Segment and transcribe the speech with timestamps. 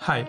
[0.00, 0.24] High,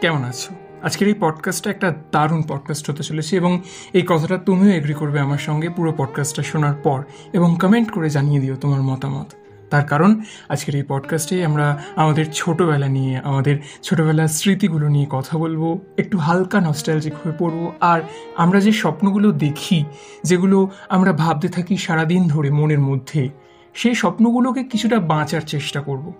[0.00, 0.54] কেমন আছো?
[0.82, 3.60] আজকের এই পডকাস্টটা একটা দারুণ পডকাস্ট হতে চলেছে এবং
[3.92, 7.02] এই কথাটা তুমিও এগ্রি করবে আমার সঙ্গে পুরো পডকাস্টটা শোনার পর
[7.32, 9.26] এবং কমেন্ট করে জানিয়ে দিও তোমার মতামত।
[9.70, 15.78] তার কারণ, আজকের এই পডকাস্টে আমরা আমাদের ছোটোবেলা নিয়ে, আমাদের ছোটোবেলার স্মৃতিগুলো নিয়ে কথা বলব,
[15.98, 18.00] একটু হালকা নস্টালজিক হয়ে পড়ব, আর
[18.36, 19.84] আমরা যে স্বপ্নগুলো দেখি,
[20.24, 23.28] যেগুলো আমরা ভাবতে থাকি সারাদিন ধরে মনের মধ্যে,
[23.74, 26.12] সেই স্বপ্নগুলোকে কিছুটা বাঁচার চেষ্টা করব।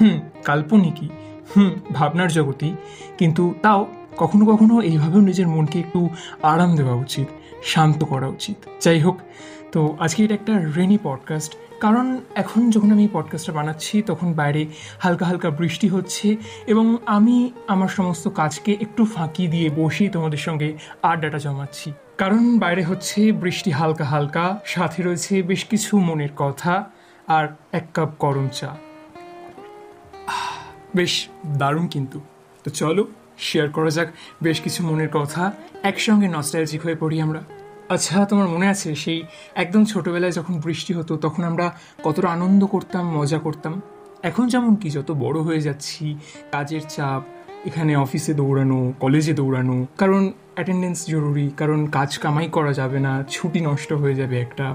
[0.00, 1.08] হুম, কাল্পনিকই।
[1.56, 2.74] হুম, ভাবনার জগতেই।
[3.18, 3.86] কিন্তু তাও
[4.16, 6.08] কখনো কখনো এইভাবেও নিজের মনকে একটু
[6.42, 7.26] আরাম দেওয়া উচিত,
[7.64, 9.18] শান্ত করা উচিত। যাই হোক,
[9.72, 14.66] তো আজকে এটা একটা রেনি পডকাস্ট কারণ এখন যখন আমি পডকাস্টটা বানাচ্ছি, তখন বাইরে
[14.98, 20.78] হালকা হালকা বৃষ্টি হচ্ছে এবং আমি আমার সমস্ত কাজকে একটু ফাঁকি দিয়ে বসেই তোমাদের সঙ্গে
[21.02, 26.84] আড্ডাটা জমাচ্ছি। কারণ বাইরে হচ্ছে বৃষ্টি হালকা হালকা, সাথে রয়েছে বেশ কিছু মনের কথা
[27.26, 28.76] আর এক কাপ গরম চা।
[30.96, 31.12] বেশ
[31.60, 32.18] দারুণ কিন্তু।
[32.64, 33.04] তো চলো
[33.38, 34.08] শেয়ার করা যাক।
[34.42, 35.42] বেশ কিছু মনের কথা
[35.82, 37.42] একসঙ্গে নস্টালজিক হয়ে পড়ি আমরা।
[37.94, 39.18] আচ্ছা তোমার মনে আছে সেই
[39.54, 41.66] একদম ছোটোবেলায় যখন বৃষ্টি হতো, তখন আমরা
[42.04, 43.74] কতটা আনন্দ করতাম, মজা করতাম?
[44.22, 46.04] এখন যেমন কি, যত বড় হয়ে যাচ্ছি,
[46.52, 47.22] কাজের চাপ,
[47.68, 50.22] এখানে অফিসে দৌড়ানো কলেজে দৌড়ানো, কারণ
[50.54, 54.66] অ্যাটেন্ডেন্স জরুরি, কারণ কাজ কামাই করা যাবে না, ছুটি নষ্ট হয়ে যাবে একটা।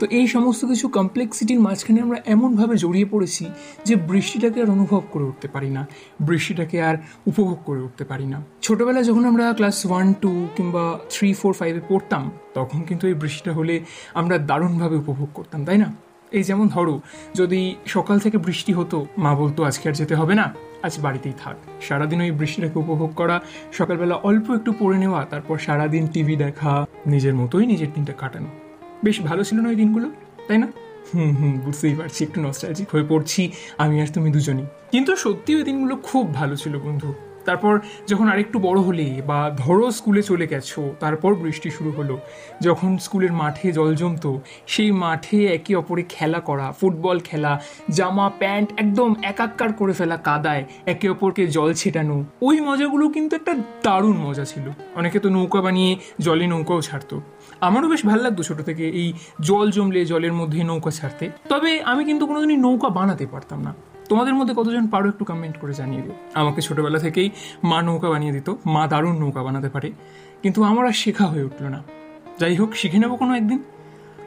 [0.00, 3.44] তো এই সমস্ত কিছু কমপ্লেক্সিটির মাঝখানে আমরা এমনভাবে জড়িয়ে পড়েছি
[3.84, 5.86] যে বৃষ্টিটাকে আর অনুভব করে উঠতে পারি না,
[6.20, 11.28] বৃষ্টিটাকে আর উপভোগ করে উঠতে পারি না। ছোটবেলায় যখন আমরা ক্লাস ওয়ান টু কিংবা থ্রি
[11.34, 13.80] ফোর ফাইভে পড়তাম, তখন কিন্তু এই বৃষ্টিটা হলে
[14.14, 15.88] আমরা দারুণভাবে উপভোগ করতাম, তাই না?
[16.32, 17.00] এই যেমন ধরো,
[17.34, 20.46] যদি সকাল থেকে বৃষ্টি হতো, মা বলতো, আজকে আর যেতে হবে না,
[20.82, 23.40] আজ বাড়িতেই থাক। সারাদিন ওই বৃষ্টিটাকে উপভোগ করা,
[23.72, 28.65] সকালবেলা অল্প একটু পড়ে নেওয়া, তারপর সারাদিন টিভি দেখা, নিজের মতোই নিজের দিনটা কাটানো।
[29.04, 30.10] বেশ ভালো ছিল না ওই দিনগুলো,
[30.48, 30.72] তাই না?
[31.14, 35.62] হুম হুম, বুঝতেই পারছি, একটু নস্টালজিক হয়ে পড়ছি, আমি আর তুমি দুজনই। কিন্তু সত্যি ওই
[35.62, 37.14] দিনগুলো খুব ভালো ছিল, বন্ধু।
[37.46, 37.72] তারপর
[38.10, 42.14] যখন আরেকটু বড় হলে বা ধরো স্কুলে চলে গেছো, তারপর বৃষ্টি শুরু হলো,
[42.60, 44.30] যখন স্কুলের মাঠে জল জমতো,
[44.66, 47.52] সেই মাঠে একে অপরে খেলা করা, ফুটবল খেলা,
[47.90, 53.52] জামা, প্যান্ট একদম একাকার করে ফেলা কাদায় একে অপরকে জল ছেটানো, ওই মজাগুলো কিন্তু একটা
[53.84, 57.16] দারুণ মজা ছিল। অনেকে তো নৌকা বানিয়ে জলে নৌকাও ছাড়তো।
[57.60, 59.08] আমারও বেশ ভালো লাগতো ছোটো থেকে এই
[59.40, 63.72] জল জমলে জলের মধ্যে নৌকা ছাড়তে। তবে আমি কিন্তু কোনোদিনই নৌকা বানাতে পারতাম না।
[64.08, 67.30] তোমাদের মধ্যে কতজন পারো একটু কমেন্ট করে জানিয়ে দিও। আমাকে ছোটোবেলা থেকেই
[67.64, 69.92] মা নৌকা বানিয়ে দিত, মা দারুণ নৌকা বানাতে পারে,
[70.42, 71.82] কিন্তু আমার আর শেখা হয়ে উঠল না।
[72.40, 73.58] যাই হোক, শিখে নেব কোনো একদিন।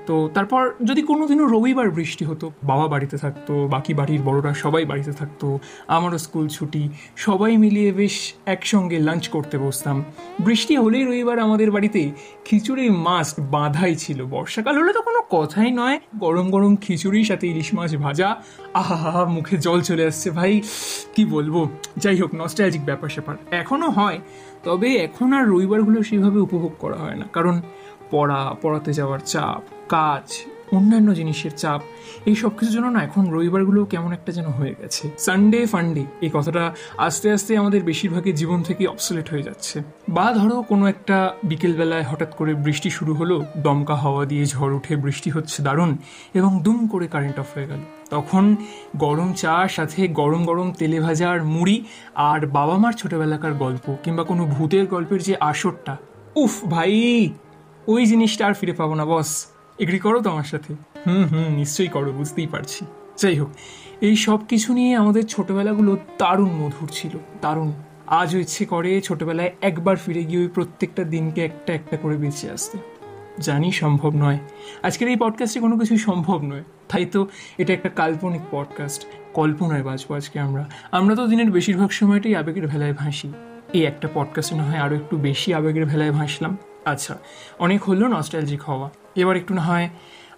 [0.09, 4.85] তো তারপর যদি কোনো দিনও রবিবার বৃষ্টি হতো, বাবা বাড়িতে থাকতো, বাকি বাড়ির বড়রা সবাই
[4.85, 10.03] বাড়িতে থাকতো, আমারও স্কুল ছুটি, সবাই মিলিয়ে বেশ একসঙ্গে লাঞ্চ করতে বসতাম।
[10.39, 12.11] বৃষ্টি হলেই রবিবার আমাদের বাড়িতে
[12.45, 17.73] খিচুড়ির মাস্ট বাঁধাই ছিল। বর্ষাকাল হলে তো কোনো কথাই নয়, গরম গরম খিচুড়ির সাথে ইলিশ
[17.73, 18.29] মাছ ভাজা।
[18.73, 20.61] আহা মুখে জল চলে আসছে ভাই,
[21.15, 21.55] কি বলব?
[21.97, 24.19] যাই হোক নস্টালজিক ব্যাপার স্যাপার। এখনও হয়,
[24.63, 27.61] তবে এখন আর রবিবারগুলো সেভাবে উপভোগ করা হয় না। কারণ
[28.11, 29.61] পড়া, পড়াতে যাওয়ার চাপ
[29.95, 30.25] কাজ,
[30.77, 31.81] অন্যান্য জিনিসের চাপ,
[32.29, 36.31] এই সব কিছুর জন্য না এখন রবিবারগুলো কেমন একটা যেন হয়ে গেছে। সানডে ফান্ডে এই
[36.33, 36.63] কথাটা
[36.97, 39.75] আস্তে আস্তে আমাদের বেশিরভাগই জীবন থেকে অবসলেট হয়ে যাচ্ছে।
[40.09, 44.93] বা ধরো কোনো একটা বিকেলবেলায় হঠাৎ করে বৃষ্টি শুরু হলো, দমকা হাওয়া দিয়ে ঝড় উঠে
[44.95, 45.91] বৃষ্টি হচ্ছে দারুণ
[46.33, 48.43] এবং দুম করে কারেন্ট অফ হয়ে গেল। তখন
[48.97, 51.77] গরম চা, সাথে গরম গরম তেলে ভাজা আর মুড়ি
[52.29, 55.93] আর বাবা মার ছোটবেলাকার গল্প কিংবা কোনো ভূতের গল্পের যে আসরটা,
[56.35, 56.93] উফ ভাই,
[57.87, 59.31] ওই জিনিসটা আর ফিরে পাবো না বস
[59.79, 60.73] এগ্রি করো তো আমার সাথে।
[61.07, 62.85] হুম হুম, নিশ্চয়ই করো, বুঝতেই পারছি।
[63.17, 63.49] যাই হোক,
[64.01, 67.71] এই সব কিছু নিয়ে আমাদের ছোটবেলাগুলো দারুণ মধুর ছিল, দারুণ।
[68.07, 72.77] আজও ইচ্ছে করে ছোটবেলায় একবার ফিরে গিয়ে ওই প্রত্যেকটা দিনকে একটা একটা করে বেঁচে আসতে।
[73.39, 74.39] জানি সম্ভব নয়।
[74.83, 80.15] আজকের এই পডকাস্টে কোনো কিছুই সম্ভব নয়। তাই তো এটা একটা কাল্পনিক পডকাস্ট কল্পনায় বাঁচবো
[80.15, 83.33] আজকে আমরা। আমরা তো দিনের বেশিরভাগ সময়টাই আবেগের ভেলায় ভাসি।
[83.73, 87.17] এই একটা পডকাস্টে না হয় আরও একটু বেশি আবেগের ভেলায় ভাসলাম। আচ্ছা
[87.59, 89.89] অনেক হলো নস্টালজিক হওয়া। এবার একটু না হয়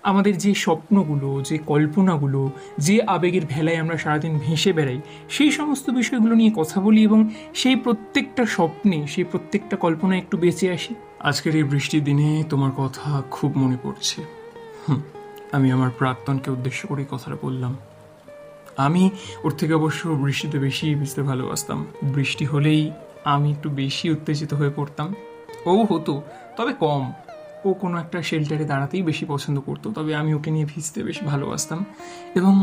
[0.04, 6.36] আমাদের যে স্বপ্নগুলো, যে কল্পনাগুলো, যে আবেগের ভেলায় আমরা সারাদিন ভেসে বেড়াই, সেই সমস্ত বিষয়গুলো
[6.36, 11.64] নিয়ে কথা বলি এবং সেই প্রত্যেকটা স্বপ্নে, সেই প্রত্যেকটা কল্পনায় একটু বেঁচে আসি। আজকের এই
[11.64, 14.22] বৃষ্টির দিনে তোমার কথা খুব মনে পড়ছে।
[14.90, 15.02] হুম,
[15.52, 17.78] আমি আমার প্রাক্তনকে উদ্দেশ্য করে কথাটা বললাম।
[18.78, 19.10] আমি
[19.44, 22.92] ওর থেকে অবশ্য বৃষ্টিতে বেশি ভিজতে ভালোবাসতাম। বৃষ্টি হলেই
[23.24, 25.16] আমি একটু বেশি উত্তেজিত হয়ে পড়তাম।
[25.66, 26.22] ও হতো,
[26.58, 27.12] তবে কম।
[27.68, 31.80] ও কোনো একটা শেল্টারে দাঁড়াতেই বেশি পছন্দ করতো, তবে আমি ওকে নিয়ে ভিজতে বেশ ভালোবাসতাম।
[32.40, 32.54] এবং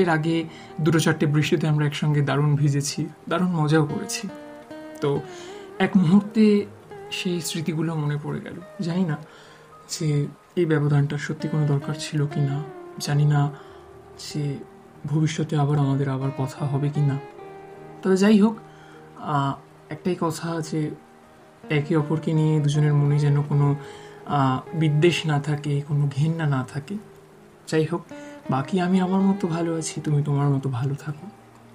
[0.00, 0.36] এর আগে
[0.84, 3.00] দুটো চারটে বৃষ্টিতে আমরা একসঙ্গে দারুণ ভিজেছি,
[3.30, 4.24] দারুণ মজাও করেছি।
[5.02, 5.10] তো
[5.86, 6.44] এক মুহূর্তে
[7.18, 8.56] সেই স্মৃতিগুলো মনে পড়ে গেল।
[8.86, 9.16] জানি না
[9.94, 10.08] যে
[10.60, 12.56] এই ব্যবধানটা সত্যি কোনো দরকার ছিল কি না,
[13.06, 13.40] জানি না
[14.26, 14.42] যে
[15.12, 17.16] ভবিষ্যতে আবার আমাদের আবার কথা হবে কি না।
[18.02, 18.54] তবে যাই হোক
[19.94, 20.80] একটাই কথা যে
[21.78, 23.66] একে অপরকে নিয়ে দুজনের মনে যেন কোনো
[24.74, 26.96] বিদ্বেষ না থাকে, কোনো ঘেন্না না থাকে।
[27.68, 28.02] যাই হোক,
[28.50, 31.26] বাকি আমি আমার মতো ভালো আছি, তুমি তোমার মতো ভালো থাকো।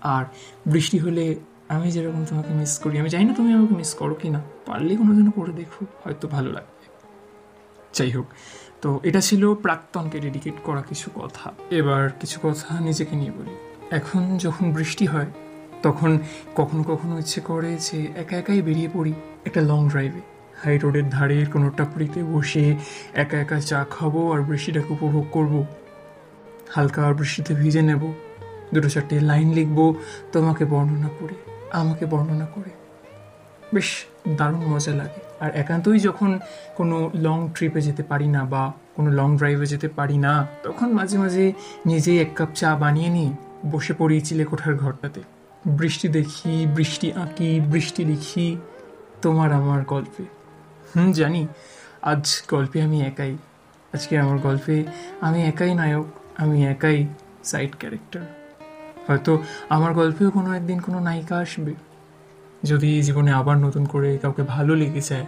[0.01, 0.23] আর
[0.67, 1.35] বৃষ্টি হলে
[1.69, 4.95] আমি যেরকম তোমাকে মিস করি, আমি জানি না তুমি আমাকে মিস করো কি না পারলে
[4.95, 6.83] কোনো দিন করে দেখো, হয়তো ভালো লাগবে।
[7.93, 8.25] যাই হোক,
[8.81, 13.53] তো এটা ছিল প্রাক্তনকে ডেডিকেট করা কিছু কথা। এবার কিছু কথা নিজেকে নিয়ে বলি।
[13.91, 15.29] এখন যখন বৃষ্টি হয়,
[15.83, 16.17] তখন
[16.55, 19.13] কখনো কখনো ইচ্ছে করে যে একা একাই বেরিয়ে পড়ি
[19.45, 20.32] একটা লং ড্রাইভে
[20.63, 22.75] হাই রোডের ধারের কোনো টাপড়িতে বসে
[23.13, 25.65] একা একা চা খাব আর বৃষ্টিটাকে উপভোগ করব।
[26.69, 28.13] হালকা আর বৃষ্টিতে ভিজে নেব।
[28.73, 29.93] দুটো চারটে লাইন লিখব
[30.31, 31.35] তোমাকে বর্ণনা করে,
[31.71, 32.69] আমাকে বর্ণনা করে।
[33.73, 34.05] বেশ
[34.37, 36.39] দারুণ মজা লাগে। আর একান্তই যখন
[36.75, 41.17] কোনো লং ট্রিপে যেতে পারি না বা কোনো লং ড্রাইভে যেতে পারি না, তখন মাঝে
[41.17, 41.53] মাঝে
[41.85, 43.31] নিজেই এক কাপ চা বানিয়ে নিয়ে
[43.71, 45.21] বসে পড়ি চিলে কোঠার ঘরটাতে।
[45.65, 48.57] বৃষ্টি দেখি, বৃষ্টি আঁকি, বৃষ্টি লিখি,
[49.21, 50.42] তোমার আমার গল্পে।
[50.95, 51.47] হুম, জানি।
[52.01, 53.37] আজ গল্পে আমি একাই।
[53.93, 54.83] আজকে আমার গল্পে
[55.21, 56.05] আমি একাই নায়ক,
[56.37, 57.07] আমি একাই
[57.43, 58.21] সাইড ক্যারেক্টার
[59.07, 61.73] হয়তো আমার গল্পেও কোনো একদিন কোনো নায়িকা আসবে।
[62.63, 65.25] যদি জীবনে আবার নতুন করে কাউকে ভালো লেগে যায়,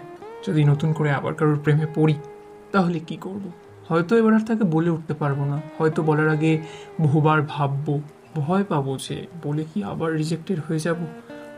[0.47, 2.15] যদি নতুন করে আবার কারোর প্রেমে পড়ি,
[2.71, 3.51] তাহলে কি করব।
[3.89, 6.61] হয়তো এবার আর তাকে বলে উঠতে পারব না। হয়তো বলার আগে
[7.01, 8.01] বহুবার ভাববো,
[8.35, 10.97] ভয় পাবো যে বলে কি আবার রিজেক্টেড হয়ে যাব?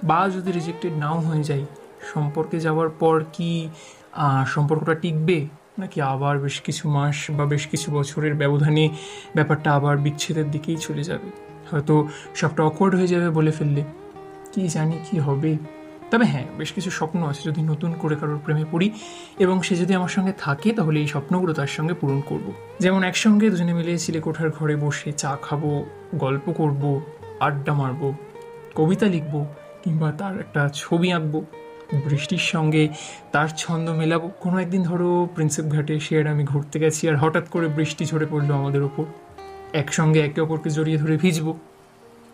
[0.03, 1.65] বা যদি রিজেক্টেড নাও হয়ে যাই
[2.13, 3.69] সম্পর্কে যাওয়ার পর কি
[4.47, 5.47] সম্পর্কটা টিকবে?
[5.79, 8.89] নাকি আবার বেশ কিছু মাস বা বেশ কিছু বছরের ব্যবধানে
[9.35, 11.29] ব্যাপারটা আবার বিচ্ছেদের দিকেই চলে যাবে?
[11.71, 13.83] হয়তো সবটা অকওয়ার্ড হয়ে যাবে বলে ফেললে।
[14.53, 15.57] কি জানি কি হবে।
[16.11, 18.91] তবে হ্যাঁ বেশ কিছু স্বপ্ন আছে যদি নতুন করে কারোর প্রেমে পড়ি
[19.39, 23.49] এবং সে যদি আমার সঙ্গে থাকে তাহলে এই স্বপ্নগুলো তার সঙ্গে পূরণ করব। যেমন একসঙ্গে
[23.49, 25.83] দুজনে মিলে চিলে কোঠার ঘরে বসে চা খাব,
[26.15, 27.01] গল্প করব,
[27.39, 28.13] আড্ডা মারবো,
[28.75, 29.45] কবিতা লিখব
[29.83, 31.45] কিংবা তার একটা ছবি আঁকবো।
[31.93, 32.87] বৃষ্টির সঙ্গে
[33.31, 37.49] তার ছন্দ মেলাবো। কোনো একদিন ধরো প্রিন্সেপ ঘাটে সে আর আমি ঘুরতে গেছি আর হঠাৎ
[37.49, 39.05] করে বৃষ্টি ঝরে পড়ল আমাদের ওপর।
[39.73, 41.57] একসঙ্গে একে অপরকে জড়িয়ে ধরে ভিজবো।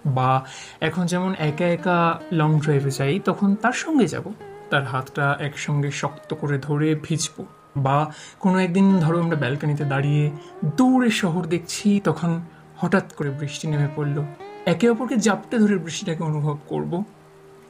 [0.06, 0.46] বা
[0.82, 4.34] এখন যেমন একা একা লং ড্রাইভে যাই, তখন তার সঙ্গে যাব।
[4.70, 7.46] তার হাতটা একসঙ্গে শক্ত করে ধরে ভিজবো।
[7.78, 10.32] বা কোনো একদিন ধরো আমরা ব্যালকনিতে দাঁড়িয়ে
[10.78, 12.42] দূরে শহর দেখছি, তখন
[12.78, 14.24] হঠাৎ করে বৃষ্টি নেমে পড়ল।
[14.66, 17.04] একে অপরকে জাপটে ধরে বৃষ্টিটাকে অনুভব করব।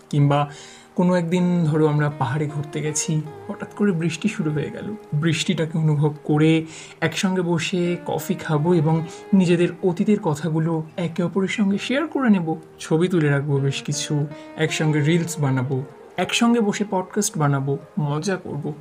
[0.09, 0.49] কিংবা
[0.95, 6.13] কোনো একদিন, ধরো, আমরা পাহাড়ে ঘুরতে গেছি, হঠাৎ করে বৃষ্টি শুরু হয়ে গেল। বৃষ্টিটাকে অনুভব
[6.23, 6.65] করে
[7.01, 13.07] একসঙ্গে বসে কফি খাব এবং নিজেদের অতীতের কথাগুলো একে অপরের সঙ্গে শেয়ার করে নেব। ছবি
[13.07, 14.25] তুলে রাখব বেশ কিছু,
[14.57, 15.83] একসঙ্গে রিলস বানাবো,
[16.17, 18.73] একসঙ্গে বসে পডকাস্ট বানাবো, মজা করব।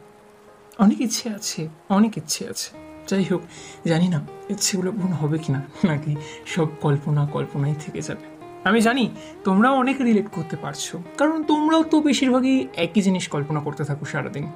[0.79, 2.70] অনেক ইচ্ছে আছে, অনেক ইচ্ছে আছে।
[3.08, 3.43] যাই হোক,
[3.87, 6.17] জানি না, ইচ্ছেগুলো পূরণ হবে কি না নাকি
[6.47, 9.11] সব কল্পনা কল্পনাই থেকে যাবে। আমি জানি
[9.44, 14.47] তোমরাও অনেক রিলেট করতে পারছ। কারণ তোমরাও তো বেশিরভাগই একই জিনিস কল্পনা করতে থাকো সারাদিন।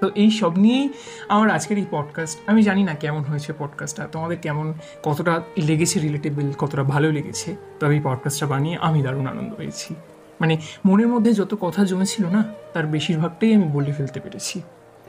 [0.00, 0.88] তো এই সব নিয়েই
[1.28, 6.52] আমার আজকের এই পডকাস্ট আমি জানি না কেমন হয়েছে পডকাস্টটা তোমাদের কেমন, কতটা লেগেছে রিলেটেবল
[6.58, 9.94] কতটা ভালো লেগেছে। তবে এই পডকাস্টটা বানিয়ে আমি দারুণ আনন্দ পেয়েছি।
[10.40, 10.56] মানে
[10.86, 14.62] মনের মধ্যে যত কথা জমেছিল না, তার বেশিরভাগটাই আমি বলে ফেলতে পেরেছি।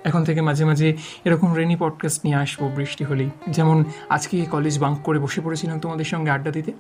[0.03, 4.99] এখন থেকে মাঝে মাঝে এরকম রেনি পডকাস্ট নিয়ে আসব বৃষ্টি হলেই। যেমন আজকে কলেজ বাঙ্ক
[5.03, 6.71] করে বসে পড়েছিলাম তোমাদের সঙ্গে আড্ডা দিতে।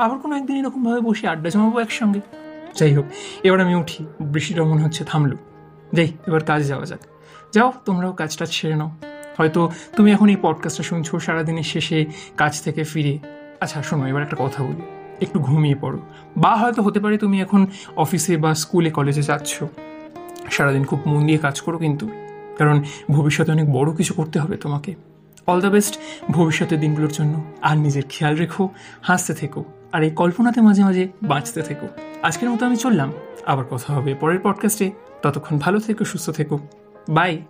[0.00, 2.20] আবার কোনো একদিন এরকমভাবে বসে আড্ডা জমাবো একসঙ্গে?
[2.76, 3.04] যাই হোক
[3.42, 5.36] এবার আমি উঠি। বৃষ্টিটা মনে হচ্ছে থামলো।
[5.92, 7.00] যাই এবার কাজে যাওয়া যাক।
[7.54, 8.90] যাও, তোমরাও কাজটা ছেড়ে নাও।
[9.36, 13.18] হয়তো তুমি এখন এই পডকাস্টটা শুনছো সারাদিনের শেষে কাজ থেকে ফিরে।
[13.60, 14.82] আচ্ছা শোনো, এবার একটা কথা বলি।
[15.20, 15.98] একটু ঘুমিয়ে পড়ো।
[16.36, 19.64] বা হয়তো হতে পারে তুমি এখন অফিসে বা স্কুলে, কলেজে যাচ্ছ।
[20.50, 22.08] সারাদিন খুব মন দিয়ে কাজ করো কিন্তু।
[22.58, 24.94] কারণ ভবিষ্যতে অনেক বড় কিছু করতে হবে তোমাকে।
[25.46, 25.98] অল দ্য বেস্ট
[26.30, 28.68] ভবিষ্যতের দিনগুলোর জন্য। আর নিজের খেয়াল রেখো,
[29.02, 31.88] হাসতে থেকো। আর এই কল্পনাতে মাঝে মাঝে বাঁচতে থেকো।
[32.22, 33.12] আজকের মতো আমি চললাম।
[33.46, 34.90] আবার কথা হবে পরের পডকাস্টে
[35.22, 36.58] ততক্ষণ ভালো থেকো, সুস্থ থেকো।
[37.08, 37.42] বাই